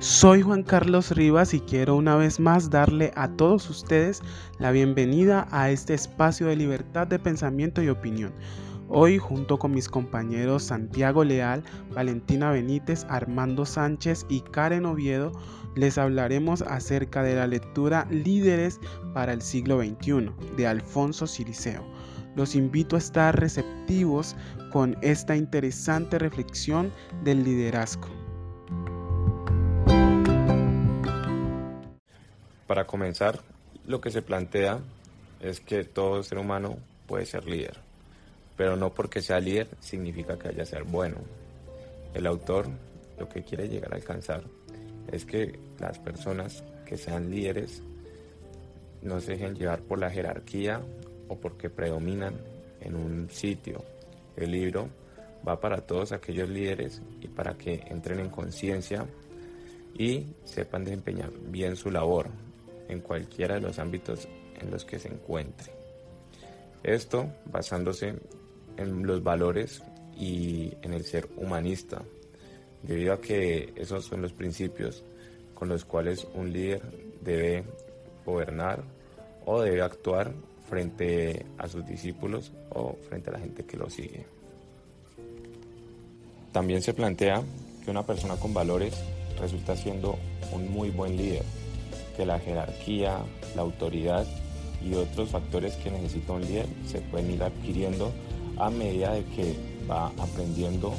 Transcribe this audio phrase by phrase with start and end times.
[0.00, 4.22] Soy Juan Carlos Rivas y quiero una vez más darle a todos ustedes
[4.58, 8.32] la bienvenida a este espacio de libertad de pensamiento y opinión.
[8.88, 11.62] Hoy, junto con mis compañeros Santiago Leal,
[11.94, 15.32] Valentina Benítez, Armando Sánchez y Karen Oviedo,
[15.76, 18.80] les hablaremos acerca de la lectura Líderes
[19.12, 21.84] para el siglo XXI de Alfonso Siliceo.
[22.36, 24.34] Los invito a estar receptivos
[24.72, 26.90] con esta interesante reflexión
[27.22, 28.19] del liderazgo.
[32.70, 33.40] Para comenzar,
[33.88, 34.78] lo que se plantea
[35.40, 37.76] es que todo ser humano puede ser líder,
[38.56, 41.16] pero no porque sea líder significa que haya ser bueno.
[42.14, 42.68] El autor
[43.18, 44.44] lo que quiere llegar a alcanzar
[45.10, 47.82] es que las personas que sean líderes
[49.02, 50.80] no se dejen llevar por la jerarquía
[51.26, 52.34] o porque predominan
[52.82, 53.82] en un sitio.
[54.36, 54.88] El libro
[55.44, 59.06] va para todos aquellos líderes y para que entren en conciencia
[59.98, 62.28] y sepan desempeñar bien su labor,
[62.90, 64.28] en cualquiera de los ámbitos
[64.60, 65.72] en los que se encuentre.
[66.82, 68.14] Esto basándose
[68.76, 69.82] en los valores
[70.16, 72.02] y en el ser humanista,
[72.82, 75.04] debido a que esos son los principios
[75.54, 76.82] con los cuales un líder
[77.22, 77.64] debe
[78.24, 78.82] gobernar
[79.44, 80.32] o debe actuar
[80.68, 84.24] frente a sus discípulos o frente a la gente que lo sigue.
[86.52, 87.42] También se plantea
[87.84, 88.94] que una persona con valores
[89.38, 90.18] resulta siendo
[90.52, 91.44] un muy buen líder,
[92.26, 93.18] la jerarquía,
[93.54, 94.26] la autoridad
[94.84, 98.12] y otros factores que necesita un líder se pueden ir adquiriendo
[98.56, 99.54] a medida de que
[99.90, 100.92] va aprendiendo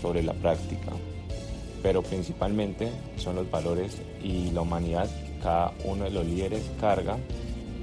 [0.00, 0.92] sobre la práctica.
[1.82, 7.18] Pero principalmente son los valores y la humanidad que cada uno de los líderes carga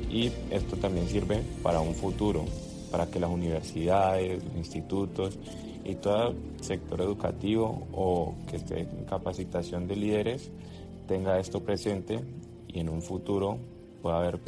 [0.10, 2.46] y esto también sirve para un futuro,
[2.92, 5.38] para que las universidades, los institutos
[5.86, 10.50] y todo sector educativo o que esté en capacitación de líderes
[11.10, 12.20] tenga esto presente
[12.68, 13.58] y en un futuro
[14.04, 14.40] pueda haber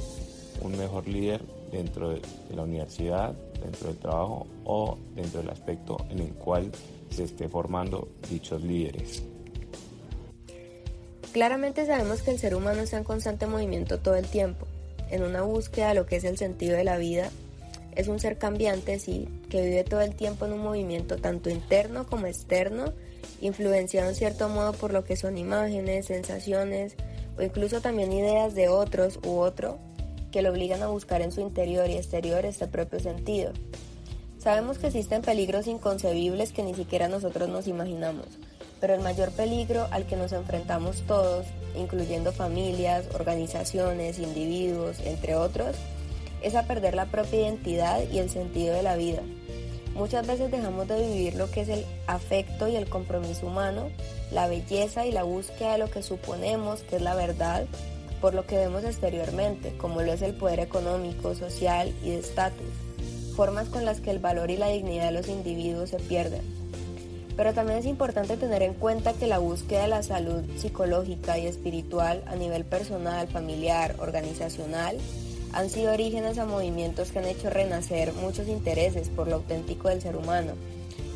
[0.62, 1.41] un mejor líder
[1.72, 2.22] dentro de,
[2.56, 6.72] la universidad, dentro del trabajo o dentro del aspecto en el cual
[7.09, 9.24] se esté formando dichos líderes.
[11.34, 14.68] Claramente sabemos que el ser humano está en constante movimiento todo el tiempo,
[15.09, 17.31] en una búsqueda de lo que es el sentido de la vida.
[17.96, 22.06] Es un ser cambiante, sí, que vive todo el tiempo en un movimiento tanto interno
[22.06, 22.94] como externo
[23.41, 26.96] influenciado en cierto modo por lo que son imágenes, sensaciones
[27.38, 29.79] o incluso también ideas de otros u otro
[30.31, 33.52] que lo obligan a buscar en su interior y exterior este propio sentido.
[34.38, 38.25] Sabemos que existen peligros inconcebibles que ni siquiera nosotros nos imaginamos,
[38.79, 45.75] pero el mayor peligro al que nos enfrentamos todos, incluyendo familias, organizaciones, individuos, entre otros,
[46.41, 49.22] es a perder la propia identidad y el sentido de la vida,
[49.94, 53.90] Muchas veces dejamos de vivir lo que es el afecto y el compromiso humano,
[54.31, 57.66] la belleza y la búsqueda de lo que suponemos que es la verdad
[58.22, 62.68] por lo que vemos exteriormente, como lo es el poder económico, social y de estatus,
[63.35, 66.41] formas con las que el valor y la dignidad de los individuos se pierden.
[67.35, 71.47] Pero también es importante tener en cuenta que la búsqueda de la salud psicológica y
[71.47, 74.97] espiritual a nivel personal, familiar, organizacional,
[75.53, 80.01] han sido orígenes a movimientos que han hecho renacer muchos intereses por lo auténtico del
[80.01, 80.53] ser humano,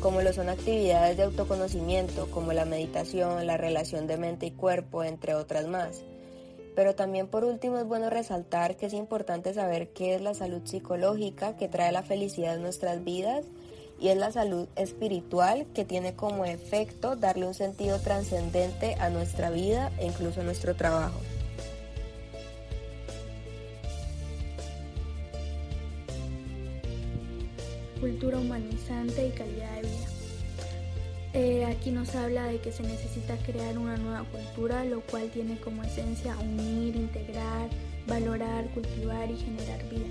[0.00, 5.04] como lo son actividades de autoconocimiento, como la meditación, la relación de mente y cuerpo,
[5.04, 6.02] entre otras más.
[6.74, 10.60] Pero también por último es bueno resaltar que es importante saber qué es la salud
[10.64, 13.46] psicológica que trae la felicidad en nuestras vidas
[13.98, 19.48] y es la salud espiritual que tiene como efecto darle un sentido trascendente a nuestra
[19.48, 21.18] vida e incluso a nuestro trabajo.
[28.00, 30.06] Cultura humanizante y calidad de vida.
[31.34, 35.58] Eh, aquí nos habla de que se necesita crear una nueva cultura, lo cual tiene
[35.60, 37.68] como esencia unir, integrar,
[38.06, 40.06] valorar, cultivar y generar vida.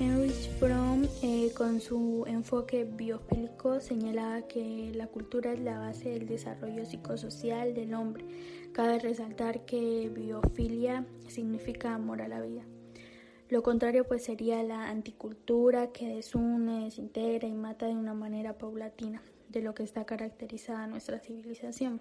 [0.00, 6.26] Heinrich Fromm, eh, con su enfoque biofílico, señalaba que la cultura es la base del
[6.26, 8.24] desarrollo psicosocial del hombre.
[8.72, 12.62] Cabe resaltar que biofilia significa amor a la vida.
[13.48, 19.22] Lo contrario pues sería la anticultura que desune, desintegra y mata de una manera paulatina,
[19.48, 22.00] de lo que está caracterizada nuestra civilización.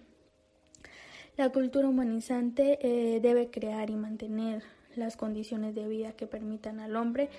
[1.38, 4.64] La cultura humanizante eh, debe crear y mantener
[4.96, 7.30] las condiciones de vida que permitan al hombre,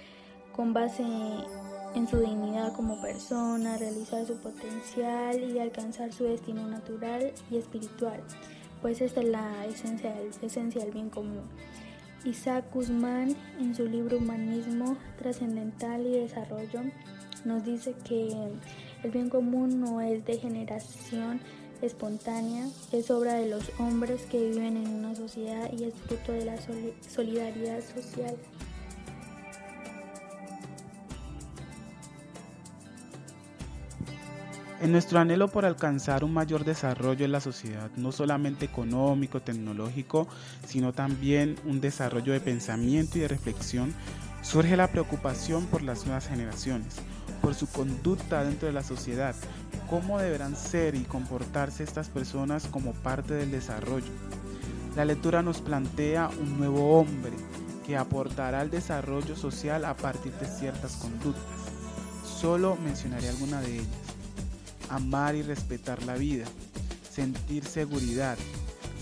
[0.54, 1.02] con base
[1.94, 8.22] en su dignidad como persona, realizar su potencial y alcanzar su destino natural y espiritual,
[8.82, 11.42] pues esta es la esencia esencia del bien común.
[12.26, 16.80] Isaac Guzmán, en su libro Humanismo Trascendental y Desarrollo,
[17.44, 18.28] nos dice que
[19.04, 21.40] el bien común no es de generación
[21.82, 26.46] espontánea, es obra de los hombres que viven en una sociedad y es fruto de
[26.46, 26.56] la
[27.08, 28.36] solidaridad social.
[34.78, 40.28] En nuestro anhelo por alcanzar un mayor desarrollo en la sociedad, no solamente económico, tecnológico,
[40.66, 43.94] sino también un desarrollo de pensamiento y de reflexión,
[44.42, 46.96] surge la preocupación por las nuevas generaciones,
[47.40, 49.34] por su conducta dentro de la sociedad,
[49.88, 54.12] cómo deberán ser y comportarse estas personas como parte del desarrollo.
[54.94, 57.32] La lectura nos plantea un nuevo hombre
[57.86, 61.42] que aportará al desarrollo social a partir de ciertas conductas.
[62.24, 64.05] Solo mencionaré alguna de ellas
[64.88, 66.44] amar y respetar la vida,
[67.10, 68.36] sentir seguridad,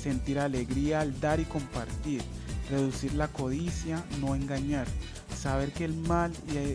[0.00, 2.22] sentir alegría al dar y compartir,
[2.70, 4.86] reducir la codicia, no engañar,
[5.34, 6.32] saber que el mal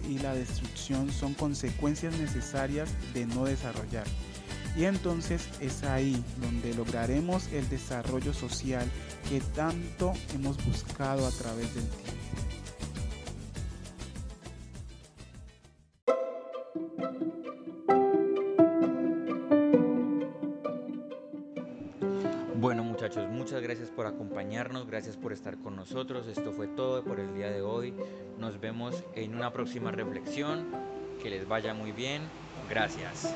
[0.08, 4.06] y, la destrucción son consecuencias necesarias de no desarrollar.
[4.78, 8.88] Y entonces es ahí donde lograremos el desarrollo social
[9.28, 12.19] que tanto hemos buscado a través del tiempo.
[23.18, 26.28] Muchas gracias por acompañarnos, gracias por estar con nosotros.
[26.28, 27.94] Esto fue todo por el día de hoy.
[28.38, 30.68] Nos vemos en una próxima reflexión.
[31.22, 32.22] Que les vaya muy bien.
[32.70, 33.34] Gracias.